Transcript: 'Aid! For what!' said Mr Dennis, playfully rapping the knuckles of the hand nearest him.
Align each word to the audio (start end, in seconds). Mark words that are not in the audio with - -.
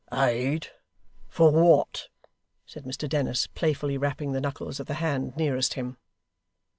'Aid! 0.11 0.69
For 1.29 1.51
what!' 1.51 2.07
said 2.65 2.85
Mr 2.85 3.07
Dennis, 3.07 3.45
playfully 3.45 3.99
rapping 3.99 4.31
the 4.31 4.41
knuckles 4.41 4.79
of 4.79 4.87
the 4.87 4.95
hand 4.95 5.37
nearest 5.37 5.75
him. 5.75 5.97